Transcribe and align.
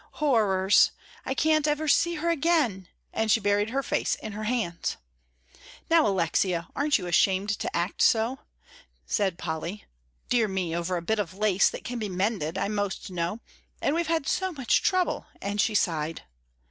"Horrors! 0.13 0.89
I 1.27 1.35
can't 1.35 1.67
ever 1.67 1.87
see 1.87 2.15
her 2.15 2.31
again!" 2.31 2.87
and 3.13 3.29
she 3.29 3.39
buried 3.39 3.69
her 3.69 3.83
face 3.83 4.15
in 4.15 4.31
her 4.31 4.45
hands. 4.45 4.97
"Now, 5.91 6.07
Alexia, 6.07 6.69
aren't 6.75 6.97
you 6.97 7.05
ashamed 7.05 7.49
to 7.59 7.75
act 7.75 8.01
so?" 8.01 8.39
said 9.05 9.37
Polly. 9.37 9.85
"Dear 10.27 10.47
me, 10.47 10.75
over 10.75 10.97
a 10.97 11.03
bit 11.03 11.19
of 11.19 11.35
lace 11.35 11.69
that 11.69 11.83
can 11.83 11.99
be 11.99 12.09
mended, 12.09 12.57
I 12.57 12.67
most 12.67 13.11
know; 13.11 13.41
and 13.79 13.93
we've 13.93 14.07
had 14.07 14.25
so 14.27 14.51
much 14.51 14.81
trouble," 14.81 15.27
and 15.39 15.61
she 15.61 15.75
sighed. 15.75 16.23